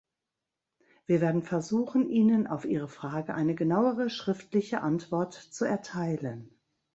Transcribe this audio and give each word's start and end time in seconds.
Wir 1.05 1.21
werden 1.21 1.43
versuchen, 1.43 2.09
Ihnen 2.09 2.47
auf 2.47 2.65
Ihre 2.65 2.87
Frage 2.87 3.35
eine 3.35 3.53
genauere 3.53 4.09
schriftliche 4.09 4.81
Antwort 4.81 5.35
zu 5.35 5.63
erteilen. 5.63 6.49